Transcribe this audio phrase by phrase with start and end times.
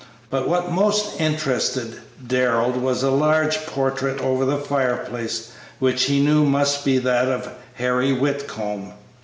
[0.31, 6.43] But what most interested Darrell was a large portrait over the fireplace, which he knew
[6.43, 8.93] must be that of Harry Whitcomb.